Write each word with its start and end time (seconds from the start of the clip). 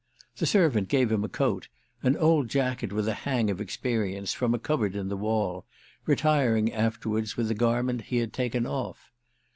The 0.37 0.47
servant 0.47 0.89
gave 0.89 1.11
him 1.11 1.23
a 1.23 1.29
coat, 1.29 1.67
an 2.01 2.17
old 2.17 2.47
jacket 2.49 2.91
with 2.91 3.07
a 3.07 3.13
hang 3.13 3.51
of 3.51 3.61
experience, 3.61 4.33
from 4.33 4.55
a 4.55 4.57
cupboard 4.57 4.95
in 4.95 5.09
the 5.09 5.15
wall, 5.15 5.67
retiring 6.07 6.73
afterwards 6.73 7.37
with 7.37 7.49
the 7.49 7.53
garment 7.53 8.01
he 8.05 8.17
had 8.17 8.33
taken 8.33 8.65
off. 8.65 9.11